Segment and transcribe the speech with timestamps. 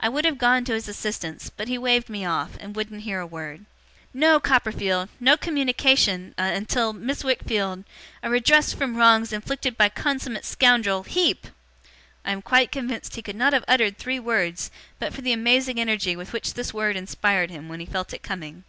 [0.00, 3.20] I would have gone to his assistance, but he waved me off, and wouldn't hear
[3.20, 3.64] a word.
[4.12, 5.08] 'No, Copperfield!
[5.18, 7.84] No communication a until Miss Wickfield
[8.22, 11.46] a redress from wrongs inflicted by consummate scoundrel HEEP!'
[12.22, 15.80] (I am quite convinced he could not have uttered three words, but for the amazing
[15.80, 18.64] energy with which this word inspired him when he felt it coming.)